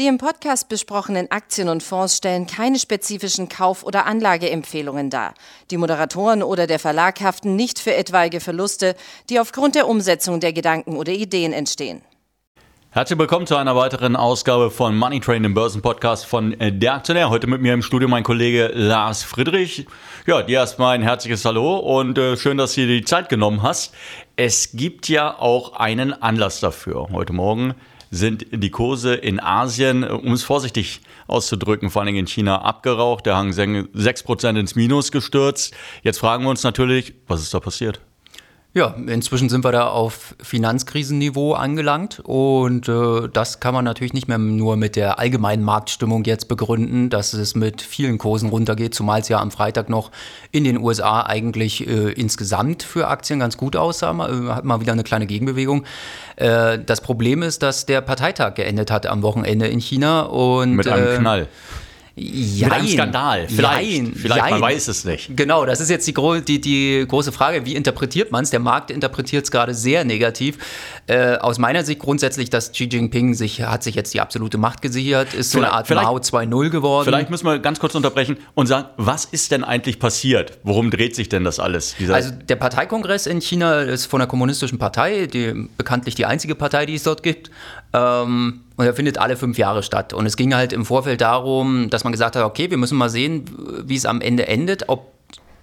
[0.00, 5.34] Die im Podcast besprochenen Aktien und Fonds stellen keine spezifischen Kauf- oder Anlageempfehlungen dar.
[5.70, 8.96] Die Moderatoren oder der Verlag haften nicht für etwaige Verluste,
[9.28, 12.00] die aufgrund der Umsetzung der Gedanken oder Ideen entstehen.
[12.92, 17.28] Herzlich willkommen zu einer weiteren Ausgabe von Money Train, dem Börsenpodcast von äh, Der Aktionär.
[17.28, 19.86] Heute mit mir im Studio mein Kollege Lars Friedrich.
[20.26, 23.62] Ja, dir erstmal ein herzliches Hallo und äh, schön, dass du dir die Zeit genommen
[23.62, 23.94] hast.
[24.36, 27.08] Es gibt ja auch einen Anlass dafür.
[27.12, 27.74] Heute Morgen
[28.10, 33.26] sind die Kurse in Asien, um es vorsichtig auszudrücken, vor allem in China abgeraucht.
[33.26, 35.74] Der Hang 6% ins Minus gestürzt.
[36.02, 38.00] Jetzt fragen wir uns natürlich, was ist da passiert?
[38.72, 44.28] Ja, inzwischen sind wir da auf Finanzkrisenniveau angelangt und äh, das kann man natürlich nicht
[44.28, 49.22] mehr nur mit der allgemeinen Marktstimmung jetzt begründen, dass es mit vielen Kursen runtergeht, zumal
[49.22, 50.12] es ja am Freitag noch
[50.52, 54.92] in den USA eigentlich äh, insgesamt für Aktien ganz gut aussah, äh, hat mal wieder
[54.92, 55.84] eine kleine Gegenbewegung.
[56.36, 60.86] Äh, das Problem ist, dass der Parteitag geendet hat am Wochenende in China und mit
[60.86, 61.48] einem äh, Knall.
[62.22, 62.68] Jein.
[62.68, 63.48] Mit einem Skandal.
[63.48, 63.90] Vielleicht.
[63.90, 64.12] Jein.
[64.14, 64.50] Vielleicht, Jein.
[64.50, 65.34] man weiß es nicht.
[65.36, 68.50] Genau, das ist jetzt die, gro die, die große Frage, wie interpretiert man es?
[68.50, 70.58] Der Markt interpretiert es gerade sehr negativ.
[71.06, 74.82] Äh, aus meiner Sicht grundsätzlich, dass Xi Jinping sich, hat sich jetzt die absolute Macht
[74.82, 77.06] gesichert, ist so eine Art Vielleicht- Mao 2.0 geworden.
[77.06, 80.58] Vielleicht müssen wir ganz kurz unterbrechen und sagen, was ist denn eigentlich passiert?
[80.62, 81.96] Worum dreht sich denn das alles?
[82.10, 86.84] Also der Parteikongress in China ist von der kommunistischen Partei, die bekanntlich die einzige Partei,
[86.84, 87.50] die es dort gibt.
[87.92, 90.14] Ähm, und er findet alle fünf Jahre statt.
[90.14, 93.10] Und es ging halt im Vorfeld darum, dass man gesagt hat, okay, wir müssen mal
[93.10, 93.44] sehen,
[93.84, 94.88] wie es am Ende endet.
[94.88, 95.12] Ob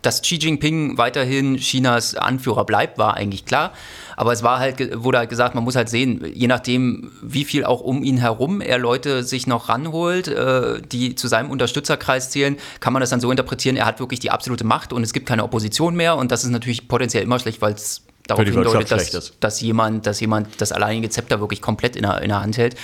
[0.03, 3.73] dass Xi Jinping weiterhin Chinas Anführer bleibt, war eigentlich klar.
[4.15, 7.65] Aber es war halt, wurde halt gesagt, man muss halt sehen, je nachdem, wie viel
[7.65, 12.57] auch um ihn herum er Leute sich noch ranholt, äh, die zu seinem Unterstützerkreis zählen,
[12.79, 15.25] kann man das dann so interpretieren, er hat wirklich die absolute Macht und es gibt
[15.25, 16.15] keine Opposition mehr.
[16.17, 20.19] Und das ist natürlich potenziell immer schlecht, weil es darauf hindeutet, dass, dass jemand, dass
[20.19, 22.75] jemand das alleinige Zepter wirklich komplett in der, in der Hand hält.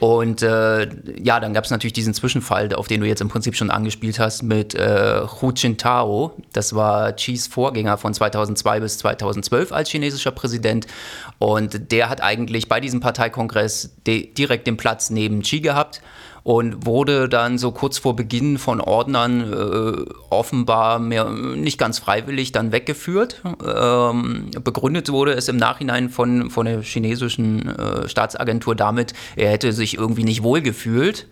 [0.00, 0.88] Und äh,
[1.22, 4.18] ja, dann gab es natürlich diesen Zwischenfall, auf den du jetzt im Prinzip schon angespielt
[4.18, 6.32] hast, mit äh, Hu Jintao.
[6.52, 10.86] Das war Xis Vorgänger von 2002 bis 2012 als chinesischer Präsident.
[11.38, 16.00] Und der hat eigentlich bei diesem Parteikongress de direkt den Platz neben Xi gehabt
[16.44, 22.52] und wurde dann so kurz vor Beginn von Ordnern äh, offenbar mehr, nicht ganz freiwillig
[22.52, 23.42] dann weggeführt.
[23.66, 29.72] Ähm, begründet wurde es im Nachhinein von, von der chinesischen äh, Staatsagentur damit, er hätte
[29.72, 31.26] sich irgendwie nicht wohl gefühlt.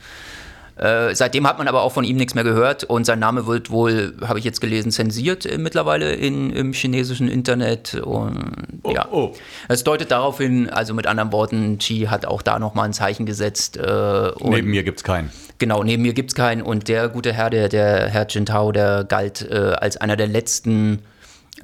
[0.76, 3.70] Äh, seitdem hat man aber auch von ihm nichts mehr gehört und sein Name wird
[3.70, 7.94] wohl, habe ich jetzt gelesen, zensiert äh, mittlerweile in, im chinesischen Internet.
[7.94, 9.32] Und ja, oh.
[9.68, 13.26] es deutet darauf hin, also mit anderen Worten, Xi hat auch da nochmal ein Zeichen
[13.26, 13.76] gesetzt.
[13.76, 15.30] Äh, Neben mir gibt es keinen.
[15.58, 16.62] Genau, neben mir gibt es keinen.
[16.62, 21.02] Und der gute Herr, der, der Herr Jintao, der galt äh, als einer der letzten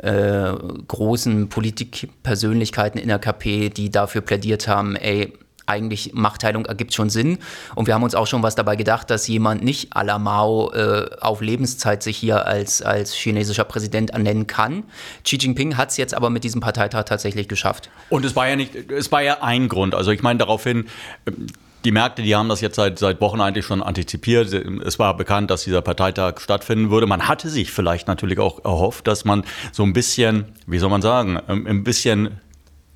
[0.00, 0.52] äh,
[0.86, 5.32] großen Politikpersönlichkeiten in der KP, die dafür plädiert haben, ey,
[5.68, 7.38] eigentlich Machtteilung ergibt schon Sinn.
[7.74, 10.72] Und wir haben uns auch schon was dabei gedacht, dass jemand nicht à la Mao
[10.72, 14.84] äh, auf Lebenszeit sich hier als, als chinesischer Präsident ernennen kann.
[15.24, 17.90] Xi Jinping hat es jetzt aber mit diesem Parteitag tatsächlich geschafft.
[18.08, 19.94] Und es war ja nicht, es war ja ein Grund.
[19.94, 20.86] Also ich meine daraufhin,
[21.26, 21.46] ähm,
[21.84, 24.52] die Märkte, die haben das jetzt seit, seit Wochen eigentlich schon antizipiert.
[24.52, 27.06] Es war bekannt, dass dieser Parteitag stattfinden würde.
[27.06, 31.02] Man hatte sich vielleicht natürlich auch erhofft, dass man so ein bisschen, wie soll man
[31.02, 32.40] sagen, ähm, ein bisschen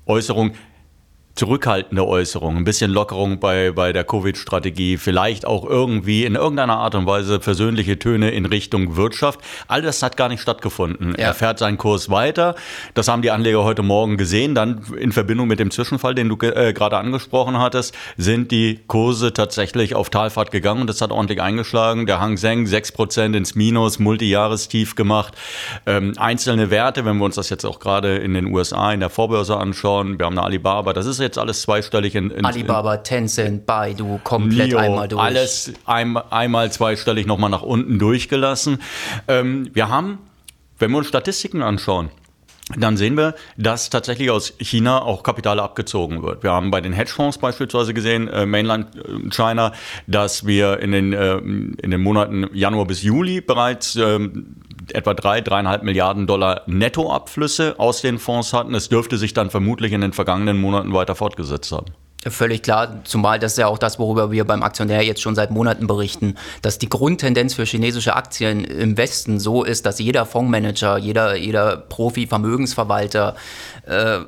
[0.05, 0.53] Äußerung
[1.35, 6.93] zurückhaltende Äußerungen, ein bisschen Lockerung bei, bei der Covid-Strategie, vielleicht auch irgendwie in irgendeiner Art
[6.93, 9.39] und Weise versöhnliche Töne in Richtung Wirtschaft.
[9.67, 11.15] All das hat gar nicht stattgefunden.
[11.17, 11.27] Ja.
[11.27, 12.55] Er fährt seinen Kurs weiter.
[12.93, 14.53] Das haben die Anleger heute Morgen gesehen.
[14.53, 19.33] Dann in Verbindung mit dem Zwischenfall, den du äh, gerade angesprochen hattest, sind die Kurse
[19.33, 22.05] tatsächlich auf Talfahrt gegangen und das hat ordentlich eingeschlagen.
[22.05, 25.33] Der Hang Seng 6% ins Minus, Multijahrestief gemacht.
[25.87, 29.09] Ähm, einzelne Werte, wenn wir uns das jetzt auch gerade in den USA in der
[29.09, 33.65] Vorbörse anschauen, wir haben eine Alibaba, das ist jetzt alles zweistellig in, in Alibaba, Tencent,
[33.65, 35.21] Baidu, komplett Nio, einmal durch.
[35.21, 38.79] alles ein, einmal zweistellig nochmal nach unten durchgelassen.
[39.27, 40.19] Ähm, wir haben,
[40.77, 42.09] wenn wir uns Statistiken anschauen,
[42.77, 46.43] dann sehen wir, dass tatsächlich aus China auch Kapital abgezogen wird.
[46.43, 49.73] Wir haben bei den Hedgefonds beispielsweise gesehen, äh, Mainland äh, China,
[50.07, 54.55] dass wir in den, äh, in den Monaten Januar bis Juli bereits ähm,
[54.91, 58.75] etwa drei, dreieinhalb Milliarden Dollar Nettoabflüsse aus den Fonds hatten.
[58.75, 61.93] Es dürfte sich dann vermutlich in den vergangenen Monaten weiter fortgesetzt haben.
[62.25, 65.51] Völlig klar, zumal das ist ja auch das, worüber wir beim Aktionär jetzt schon seit
[65.51, 70.97] Monaten berichten, dass die Grundtendenz für chinesische Aktien im Westen so ist, dass jeder Fondsmanager,
[70.97, 73.35] jeder, jeder Profi-Vermögensverwalter
[73.85, 74.19] äh,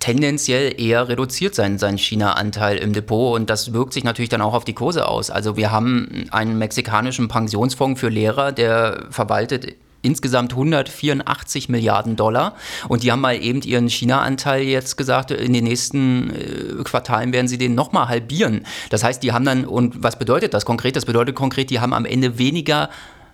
[0.00, 4.54] tendenziell eher reduziert sein, sein China-Anteil im Depot und das wirkt sich natürlich dann auch
[4.54, 5.30] auf die Kurse aus.
[5.30, 12.54] Also wir haben einen mexikanischen Pensionsfonds für Lehrer, der verwaltet insgesamt 184 Milliarden Dollar.
[12.88, 17.48] Und die haben mal eben ihren China-Anteil jetzt gesagt, in den nächsten äh, Quartalen werden
[17.48, 18.64] sie den nochmal halbieren.
[18.90, 20.96] Das heißt, die haben dann, und was bedeutet das konkret?
[20.96, 22.90] Das bedeutet konkret, die haben am Ende weniger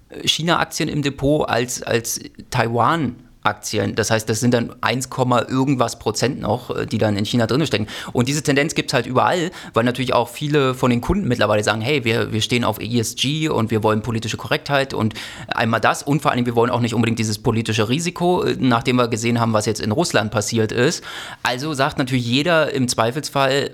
[0.09, 2.21] äh, China-Aktien im Depot als, als
[2.51, 3.95] Taiwan Aktien.
[3.95, 5.09] Das heißt, das sind dann 1,
[5.49, 7.87] irgendwas Prozent noch, äh, die dann in China drin stecken.
[8.13, 11.63] Und diese Tendenz gibt es halt überall, weil natürlich auch viele von den Kunden mittlerweile
[11.63, 15.15] sagen, hey, wir, wir stehen auf ESG und wir wollen politische Korrektheit und
[15.49, 18.97] einmal das und vor allem, wir wollen auch nicht unbedingt dieses politische Risiko, äh, nachdem
[18.97, 21.05] wir gesehen haben, was jetzt in Russland passiert ist.
[21.43, 23.71] Also sagt natürlich jeder im Zweifelsfall,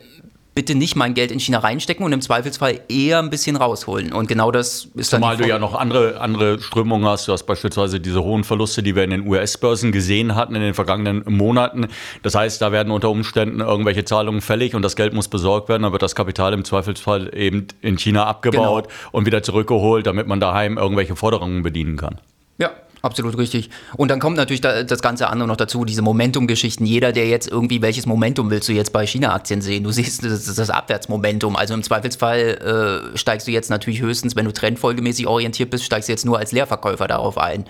[0.60, 4.12] bitte nicht mein Geld in China reinstecken und im Zweifelsfall eher ein bisschen rausholen.
[4.12, 5.22] Und genau das ist dann.
[5.22, 7.26] Zumal du ja noch andere, andere Strömungen hast.
[7.26, 10.74] Du hast beispielsweise diese hohen Verluste, die wir in den US-Börsen gesehen hatten in den
[10.74, 11.86] vergangenen Monaten.
[12.22, 15.84] Das heißt, da werden unter Umständen irgendwelche Zahlungen fällig und das Geld muss besorgt werden.
[15.84, 19.10] Da wird das Kapital im Zweifelsfall eben in China abgebaut genau.
[19.12, 22.20] und wieder zurückgeholt, damit man daheim irgendwelche Forderungen bedienen kann.
[22.58, 22.70] Ja,
[23.02, 23.70] Absolut richtig.
[23.96, 26.84] Und dann kommt natürlich das ganze andere noch dazu, diese Momentum-Geschichten.
[26.84, 29.84] Jeder, der jetzt irgendwie, welches Momentum willst du jetzt bei China-Aktien sehen?
[29.84, 31.56] Du siehst das, das Abwärtsmomentum.
[31.56, 36.08] Also im Zweifelsfall äh, steigst du jetzt natürlich höchstens, wenn du trendfolgemäßig orientiert bist, steigst
[36.08, 37.64] du jetzt nur als Leerverkäufer darauf ein.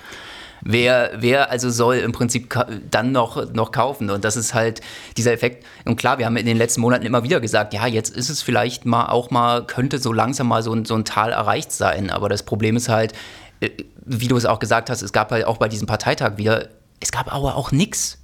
[0.62, 2.54] Wer, wer also soll im Prinzip
[2.90, 4.10] dann noch, noch kaufen?
[4.10, 4.80] Und das ist halt
[5.16, 5.64] dieser Effekt.
[5.84, 8.42] Und klar, wir haben in den letzten Monaten immer wieder gesagt, ja, jetzt ist es
[8.42, 12.10] vielleicht mal auch mal, könnte so langsam mal so, so ein Tal erreicht sein.
[12.10, 13.12] Aber das Problem ist halt,
[13.60, 13.70] äh,
[14.04, 16.68] wie du es auch gesagt hast, es gab halt auch bei diesem Parteitag wieder,
[17.00, 18.18] es gab aber auch nichts.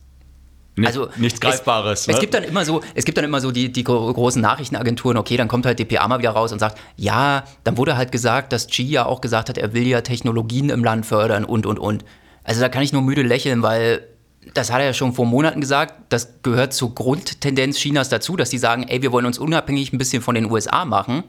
[0.78, 2.00] Nicht, also nichts Greifbares.
[2.02, 2.14] Es, ne?
[2.14, 5.38] es, gibt dann immer so, es gibt dann immer so die, die großen Nachrichtenagenturen, okay,
[5.38, 8.66] dann kommt halt DPA mal wieder raus und sagt, ja, dann wurde halt gesagt, dass
[8.66, 12.04] Xi ja auch gesagt hat, er will ja Technologien im Land fördern und und und.
[12.46, 14.06] Also da kann ich nur müde lächeln, weil
[14.54, 18.50] das hat er ja schon vor Monaten gesagt, das gehört zur Grundtendenz Chinas dazu, dass
[18.50, 21.24] sie sagen, ey, wir wollen uns unabhängig ein bisschen von den USA machen.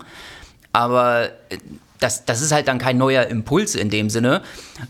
[0.71, 1.29] Aber
[1.99, 4.41] das, das ist halt dann kein neuer Impuls in dem Sinne,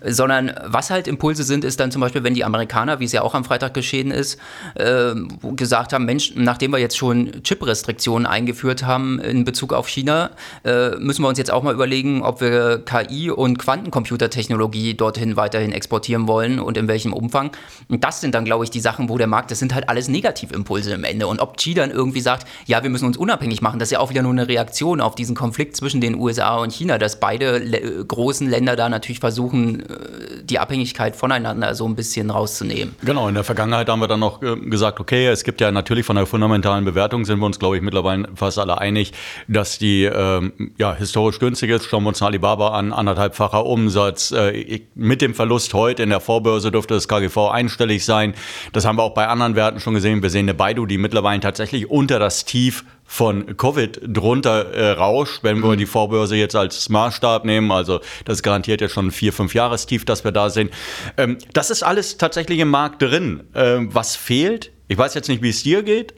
[0.03, 3.21] sondern was halt Impulse sind, ist dann zum Beispiel, wenn die Amerikaner, wie es ja
[3.21, 4.37] auch am Freitag geschehen ist,
[4.75, 5.13] äh,
[5.55, 10.31] gesagt haben, Mensch, nachdem wir jetzt schon Chip-Restriktionen eingeführt haben in Bezug auf China,
[10.63, 15.71] äh, müssen wir uns jetzt auch mal überlegen, ob wir KI und Quantencomputertechnologie dorthin weiterhin
[15.71, 17.51] exportieren wollen und in welchem Umfang.
[17.87, 20.07] Und das sind dann, glaube ich, die Sachen, wo der Markt, das sind halt alles
[20.07, 21.27] Negativimpulse im Ende.
[21.27, 23.99] Und ob Xi dann irgendwie sagt, ja, wir müssen uns unabhängig machen, das ist ja
[23.99, 27.57] auch wieder nur eine Reaktion auf diesen Konflikt zwischen den USA und China dass beide
[27.57, 32.95] le großen Länder da natürlich versuchen, äh, die Abhängigkeit voneinander so ein bisschen rauszunehmen.
[33.03, 36.05] Genau, in der Vergangenheit haben wir dann noch äh, gesagt, okay, es gibt ja natürlich
[36.05, 39.13] von der fundamentalen Bewertung sind wir uns, glaube ich, mittlerweile fast alle einig,
[39.47, 41.85] dass die ähm, ja, historisch günstig ist.
[41.85, 44.31] Schauen wir uns Alibaba an, anderthalbfacher Umsatz.
[44.31, 48.33] Äh, mit dem Verlust heute in der Vorbörse dürfte das KGV einstellig sein.
[48.73, 50.21] Das haben wir auch bei anderen Werten schon gesehen.
[50.21, 55.39] Wir sehen eine Baidu, die mittlerweile tatsächlich unter das Tief von Covid drunter äh, rauscht,
[55.41, 55.77] wenn wir mhm.
[55.77, 57.71] die Vorbörse jetzt als Maßstab nehmen.
[57.71, 60.69] Also das garantiert ja schon vier, fünf Jahrestief, das wir da sehen.
[61.15, 63.45] Ähm, das ist alles tatsächlich im Markt drin.
[63.55, 64.71] Ähm, was fehlt?
[64.89, 66.13] Ich weiß jetzt nicht, wie es dir geht.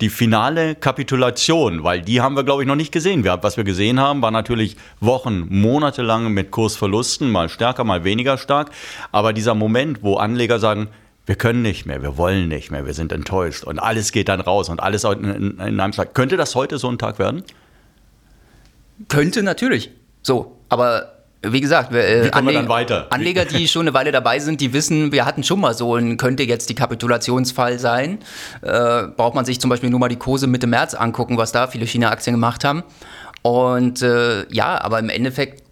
[0.00, 3.24] Die finale Kapitulation, weil die haben wir, glaube ich, noch nicht gesehen.
[3.24, 8.04] Wir, was wir gesehen haben, war natürlich Wochen, Monate lang mit Kursverlusten, mal stärker, mal
[8.04, 8.70] weniger stark.
[9.10, 10.88] Aber dieser Moment, wo Anleger sagen,
[11.26, 14.40] wir können nicht mehr, wir wollen nicht mehr, wir sind enttäuscht und alles geht dann
[14.40, 16.14] raus und alles in, in, in einem Schlag.
[16.14, 17.42] Könnte das heute so ein Tag werden?
[19.08, 19.90] Könnte natürlich.
[20.22, 21.12] So, aber
[21.42, 23.06] wie gesagt, äh, Wie wir weiter?
[23.10, 26.16] Anleger, die schon eine Weile dabei sind, die wissen, wir hatten schon mal so ein,
[26.16, 28.18] könnte jetzt die Kapitulationsfall sein.
[28.62, 31.66] Äh, braucht man sich zum Beispiel nur mal die Kurse Mitte März angucken, was da
[31.66, 32.84] viele China-Aktien gemacht haben.
[33.42, 35.62] Und äh, ja, aber im Endeffekt,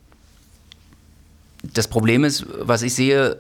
[1.63, 3.39] das Problem ist, was ich sehe,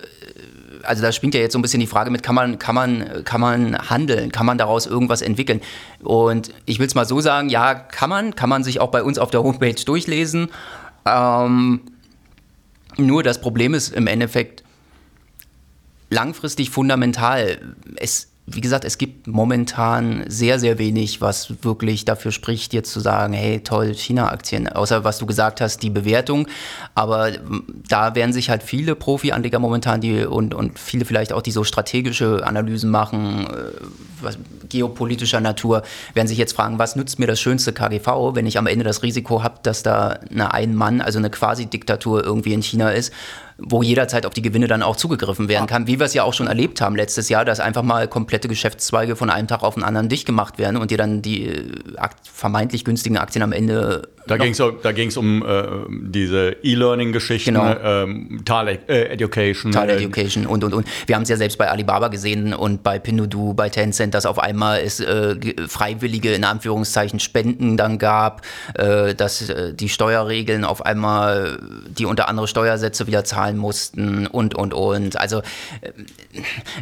[0.85, 3.25] also da springt ja jetzt so ein bisschen die Frage mit, kann man, kann man,
[3.25, 5.61] kann man handeln, kann man daraus irgendwas entwickeln?
[6.03, 9.03] Und ich will es mal so sagen, ja, kann man, kann man sich auch bei
[9.03, 10.49] uns auf der Homepage durchlesen.
[11.07, 11.81] Ähm,
[12.97, 14.63] nur das Problem ist im Endeffekt
[16.11, 17.59] langfristig fundamental.
[17.97, 23.01] Es wie gesagt, es gibt momentan sehr, sehr wenig, was wirklich dafür spricht, jetzt zu
[23.01, 24.69] sagen, hey, toll, China-Aktien.
[24.69, 26.47] Außer was du gesagt hast, die Bewertung.
[26.95, 27.33] Aber
[27.89, 31.65] da werden sich halt viele Profi-Anleger momentan die und, und viele vielleicht auch, die so
[31.65, 33.71] strategische Analysen machen, äh,
[34.21, 34.37] was,
[34.69, 35.83] geopolitischer Natur,
[36.13, 39.03] werden sich jetzt fragen, was nützt mir das schönste KGV, wenn ich am Ende das
[39.03, 43.11] Risiko habe, dass da eine Ein-Mann, also eine Quasi-Diktatur irgendwie in China ist
[43.59, 46.35] wo jederzeit auf die Gewinne dann auch zugegriffen werden kann, wie wir es ja auch
[46.35, 49.85] schon erlebt haben letztes Jahr, dass einfach mal komplette Geschäftszweige von einem Tag auf den
[49.85, 51.73] anderen dicht gemacht werden und dir dann die äh,
[52.31, 57.75] vermeintlich günstigen Aktien am Ende Da ging es da ging's um äh, diese E-Learning-Geschichten, Genau.
[57.83, 58.79] ähm, Tal äh,
[59.13, 59.73] Education.
[59.73, 60.07] Tal äh,
[60.47, 60.87] und, und, und.
[61.07, 64.39] Wir haben es ja selbst bei Alibaba gesehen und bei Pinduoduo, bei Tencent, dass auf
[64.39, 68.43] einmal es äh, ge- freiwillige, in Anführungszeichen, Spenden dann gab,
[68.75, 74.73] äh, dass die Steuerregeln auf einmal, die unter andere Steuersätze wieder zahlen mussten und, und,
[74.73, 75.21] und.
[75.21, 75.43] Also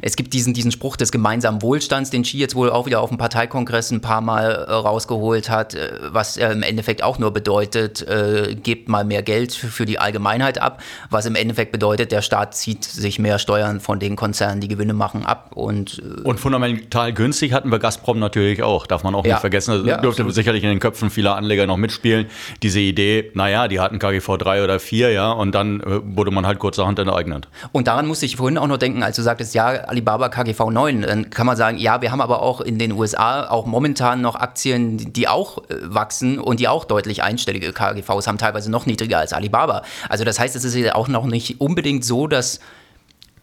[0.00, 3.08] es gibt diesen, diesen Spruch des gemeinsamen Wohlstands, den Xi jetzt wohl auch wieder auf
[3.08, 5.76] dem Parteikongress ein paar Mal rausgeholt hat,
[6.08, 10.81] was im Endeffekt auch nur bedeutet, äh, gebt mal mehr Geld für, die Allgemeinheit ab,
[11.11, 14.93] was im Endeffekt bedeutet, der Staat zieht sich mehr Steuern von den Konzernen, die Gewinne
[14.93, 19.25] machen, ab und äh, Und fundamental günstig hatten wir Gazprom natürlich auch, darf man auch
[19.25, 19.33] Ja.
[19.35, 19.73] nicht vergessen.
[19.79, 20.35] Das Ja, dürfte absolut.
[20.35, 22.27] sicherlich in den Köpfen vieler Anleger noch mitspielen.
[22.62, 26.47] Diese Idee, naja, die hatten KGV 3 oder 4, ja, und dann äh, wurde man
[26.47, 27.49] halt kurzerhand enteignet.
[27.73, 31.03] Und daran musste ich vorhin auch noch denken, als du sagtest, ja, Alibaba KGV 9,
[31.03, 34.37] dann kann man sagen, ja, wir haben aber auch in den USA auch momentan noch
[34.37, 38.87] Aktien, die- die auch äh, wachsen und die auch deutlich einstellige KGVs haben, teilweise noch
[38.87, 39.83] niedriger als Alibaba.
[40.09, 42.61] Also das heißt, es ist ja auch noch nicht unbedingt so, dass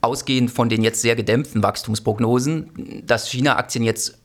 [0.01, 4.17] ausgehend von den jetzt sehr gedämpften Wachstumsprognosen, dass China-Aktien jetzt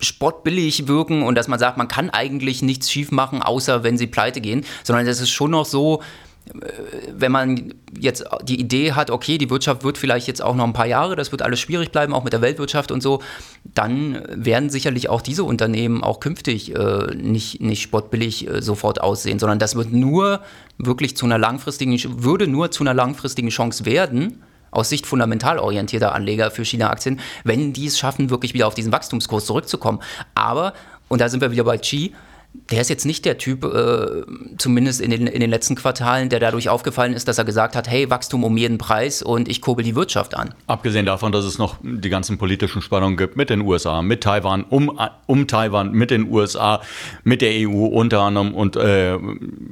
[0.00, 4.06] spottbillig wirken und dass man sagt, man kann eigentlich nichts schief machen, außer wenn sie
[4.06, 6.02] pleite gehen, sondern es ist schon noch so,
[7.14, 10.72] wenn man jetzt die Idee hat, okay, die Wirtschaft wird vielleicht jetzt auch noch ein
[10.72, 13.22] paar Jahre, das wird alles schwierig bleiben, auch mit der Weltwirtschaft und so,
[13.64, 19.38] dann werden sicherlich auch diese Unternehmen auch künftig äh, nicht, nicht spottbillig äh, sofort aussehen,
[19.38, 20.40] sondern das wird nur
[20.78, 26.14] wirklich zu einer langfristigen, würde nur zu einer langfristigen Chance werden, aus Sicht fundamental orientierter
[26.14, 30.00] Anleger für China-Aktien, wenn die es schaffen, wirklich wieder auf diesen Wachstumskurs zurückzukommen.
[30.34, 30.72] Aber,
[31.08, 32.12] und da sind wir wieder bei Qi,
[32.70, 34.22] der ist jetzt nicht der Typ, äh,
[34.58, 37.88] zumindest in den, in den letzten Quartalen, der dadurch aufgefallen ist, dass er gesagt hat,
[37.88, 40.54] hey, Wachstum um jeden Preis und ich kurbel die Wirtschaft an.
[40.66, 44.64] Abgesehen davon, dass es noch die ganzen politischen Spannungen gibt mit den USA, mit Taiwan,
[44.64, 46.82] um, um Taiwan, mit den USA,
[47.24, 48.54] mit der EU unter anderem.
[48.54, 49.18] Und äh,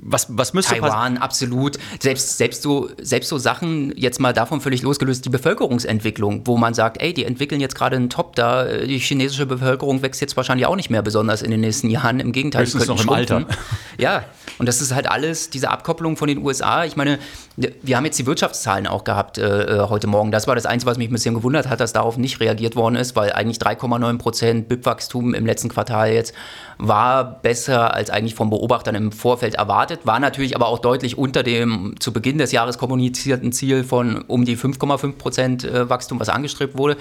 [0.02, 0.74] was, was müsste?
[0.74, 1.78] Taiwan, absolut.
[2.00, 6.74] Selbst, selbst, so, selbst so Sachen, jetzt mal davon völlig losgelöst, die Bevölkerungsentwicklung, wo man
[6.74, 10.66] sagt, ey, die entwickeln jetzt gerade einen Top da, die chinesische Bevölkerung wächst jetzt wahrscheinlich
[10.66, 12.20] auch nicht mehr besonders in den nächsten Jahren.
[12.20, 13.36] Im Gegenteil, könnten noch im schrumpfen.
[13.36, 13.56] Alter.
[13.98, 14.24] Ja,
[14.58, 16.84] und das ist halt alles, diese Abkopplung von den USA.
[16.84, 17.18] Ich meine,
[17.56, 20.30] wir haben jetzt die Wirtschaftszahlen auch gehabt äh, heute Morgen.
[20.30, 22.96] Das war das Einzige, was mich ein bisschen gewundert hat, dass darauf nicht reagiert worden
[22.96, 26.34] ist, weil eigentlich 3,9 Prozent BIP-Wachstum im letzten Quartal jetzt
[26.78, 31.42] war besser als eigentlich von Beobachtern im Vorfeld erwartet, war natürlich aber auch deutlich unter
[31.42, 36.28] dem zu Beginn des Jahres kommunizierten Ziel von um die 5,5 Prozent äh, Wachstum, was
[36.28, 36.96] angestrebt wurde.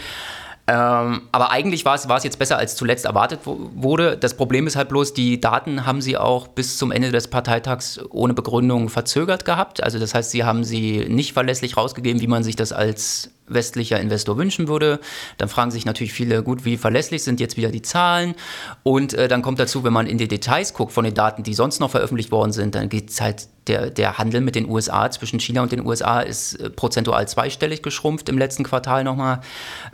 [0.71, 4.15] Ähm, aber eigentlich war es, jetzt besser als zuletzt erwartet wurde.
[4.17, 7.99] Das Problem ist halt bloß, die Daten haben sie auch bis zum Ende des Parteitags
[8.11, 9.81] ohne Begründung verzögert gehabt.
[9.81, 13.99] Also das heißt, sie haben sie nicht verlässlich rausgegeben, wie man sich das als westlicher
[13.99, 14.99] Investor wünschen würde.
[15.37, 18.35] Dann fragen sich natürlich viele, gut, wie verlässlich sind jetzt wieder die Zahlen?
[18.83, 21.53] Und äh, dann kommt dazu, wenn man in die Details guckt von den Daten, die
[21.53, 25.11] sonst noch veröffentlicht worden sind, dann geht es halt, der, der Handel mit den USA,
[25.11, 29.41] zwischen China und den USA ist äh, prozentual zweistellig geschrumpft im letzten Quartal nochmal.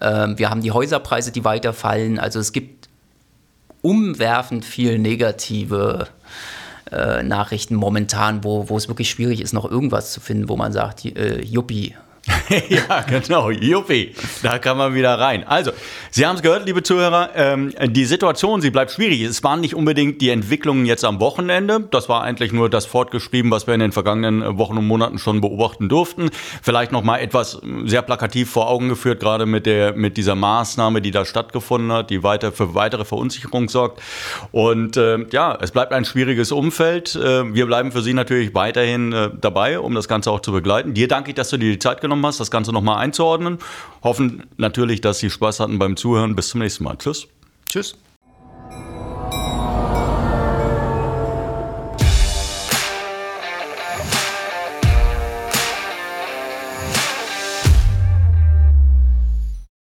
[0.02, 2.20] Ähm, wir haben die Häuserpreise, die weiter fallen.
[2.20, 2.90] Also es gibt
[3.82, 6.08] umwerfend viel negative
[6.92, 10.72] äh, Nachrichten momentan, wo, wo es wirklich schwierig ist, noch irgendwas zu finden, wo man
[10.72, 11.96] sagt, äh, Juppie.
[12.70, 13.50] ja, genau.
[13.50, 14.14] Juppie.
[14.44, 15.46] Da kann man wieder rein.
[15.48, 15.72] Also,
[16.16, 17.32] Sie haben es gehört, liebe Zuhörer.
[17.36, 19.22] Ähm, die Situation, sie bleibt schwierig.
[19.24, 21.82] Es waren nicht unbedingt die Entwicklungen jetzt am Wochenende.
[21.92, 25.42] Das war eigentlich nur das fortgeschrieben, was wir in den vergangenen Wochen und Monaten schon
[25.42, 26.30] beobachten durften.
[26.62, 31.02] Vielleicht noch mal etwas sehr plakativ vor Augen geführt, gerade mit der, mit dieser Maßnahme,
[31.02, 34.02] die da stattgefunden hat, die weiter für weitere Verunsicherung sorgt.
[34.54, 37.14] Und äh, ja, es bleibt ein schwieriges Umfeld.
[37.18, 40.94] Äh, wir bleiben für Sie natürlich weiterhin äh, dabei, um das Ganze auch zu begleiten.
[40.94, 43.60] Dir danke ich, dass du dir die Zeit genommen hast, das Ganze nochmal einzuordnen.
[44.04, 46.36] Hoffen natürlich, dass Sie Spaß hatten beim Zuhören.
[46.36, 46.98] Bis zum nächsten Mal.
[46.98, 47.28] Tschüss.
[47.68, 47.96] Tschüss.